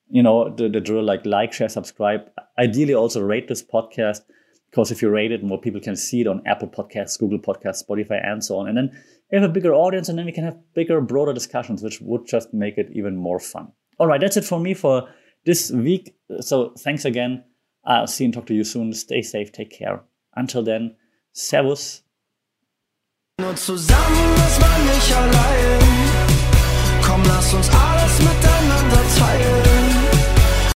you 0.09 0.23
know, 0.23 0.49
the, 0.49 0.69
the 0.69 0.79
drill 0.79 1.03
like 1.03 1.25
like, 1.25 1.53
share, 1.53 1.69
subscribe. 1.69 2.29
Ideally, 2.57 2.93
also 2.93 3.21
rate 3.21 3.47
this 3.47 3.63
podcast 3.63 4.21
because 4.69 4.91
if 4.91 5.01
you 5.01 5.09
rate 5.09 5.31
it, 5.31 5.43
more 5.43 5.59
people 5.59 5.81
can 5.81 5.95
see 5.95 6.21
it 6.21 6.27
on 6.27 6.41
Apple 6.45 6.67
Podcasts, 6.67 7.17
Google 7.19 7.39
Podcasts, 7.39 7.83
Spotify, 7.83 8.25
and 8.25 8.43
so 8.43 8.57
on. 8.57 8.67
And 8.67 8.77
then 8.77 9.03
we 9.31 9.37
have 9.37 9.49
a 9.49 9.51
bigger 9.51 9.73
audience, 9.73 10.09
and 10.09 10.17
then 10.17 10.25
we 10.25 10.31
can 10.31 10.43
have 10.43 10.57
bigger, 10.73 11.01
broader 11.01 11.33
discussions, 11.33 11.81
which 11.81 11.99
would 12.01 12.25
just 12.25 12.53
make 12.53 12.77
it 12.77 12.89
even 12.93 13.15
more 13.15 13.39
fun. 13.39 13.71
All 13.99 14.07
right, 14.07 14.21
that's 14.21 14.37
it 14.37 14.45
for 14.45 14.59
me 14.59 14.73
for 14.73 15.09
this 15.45 15.71
week. 15.71 16.15
So 16.39 16.73
thanks 16.77 17.05
again. 17.05 17.43
I'll 17.85 18.07
see 18.07 18.25
and 18.25 18.33
talk 18.33 18.45
to 18.47 18.53
you 18.53 18.63
soon. 18.63 18.93
Stay 18.93 19.21
safe, 19.21 19.51
take 19.51 19.71
care. 19.71 20.03
Until 20.35 20.63
then, 20.63 20.95
Servus. 21.33 22.03
Nur 23.39 23.55
zusammen 23.55 24.35
ist 24.35 24.59
man 24.59 24.85
nicht 24.85 25.15
allein. 25.15 25.79
Komm, 27.01 27.23
lass 27.23 27.53
uns 27.53 27.69
alles 27.69 28.19
miteinander 28.19 29.03
teilen. 29.17 29.56